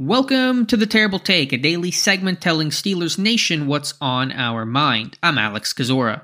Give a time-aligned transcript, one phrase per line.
[0.00, 5.18] Welcome to the Terrible Take, a daily segment telling Steelers Nation what's on our mind.
[5.24, 6.22] I'm Alex Kozora.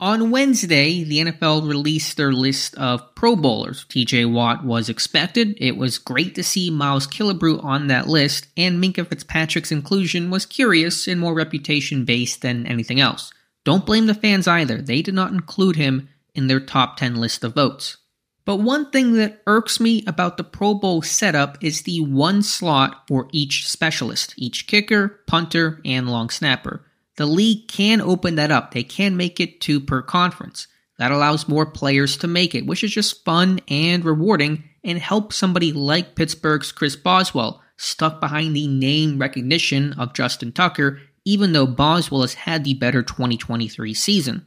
[0.00, 3.84] On Wednesday, the NFL released their list of Pro Bowlers.
[3.90, 5.58] TJ Watt was expected.
[5.58, 10.46] It was great to see Miles Killebrew on that list, and Minkah Fitzpatrick's inclusion was
[10.46, 13.30] curious and more reputation based than anything else.
[13.62, 14.80] Don't blame the fans either.
[14.80, 17.98] They did not include him in their top 10 list of votes.
[18.44, 23.06] But one thing that irks me about the Pro Bowl setup is the one slot
[23.06, 26.84] for each specialist, each kicker, punter, and long snapper.
[27.16, 28.72] The league can open that up.
[28.72, 30.66] They can make it two per conference.
[30.98, 35.36] That allows more players to make it, which is just fun and rewarding and helps
[35.36, 41.66] somebody like Pittsburgh's Chris Boswell, stuck behind the name recognition of Justin Tucker, even though
[41.66, 44.46] Boswell has had the better 2023 season.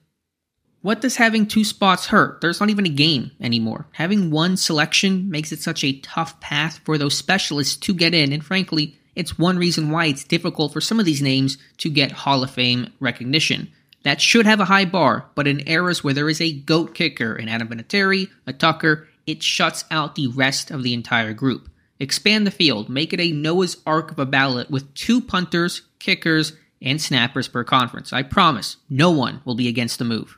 [0.85, 2.41] What does having two spots hurt?
[2.41, 3.87] There's not even a game anymore.
[3.93, 8.31] Having one selection makes it such a tough path for those specialists to get in,
[8.31, 12.11] and frankly, it's one reason why it's difficult for some of these names to get
[12.11, 13.71] Hall of Fame recognition.
[14.03, 17.33] That should have a high bar, but in eras where there is a GOAT kicker,
[17.33, 21.67] an Adam Vinatieri, a Tucker, it shuts out the rest of the entire group.
[21.99, 26.53] Expand the field, make it a Noah's Ark of a ballot with two punters, kickers,
[26.79, 28.13] and snappers per conference.
[28.13, 30.37] I promise, no one will be against the move.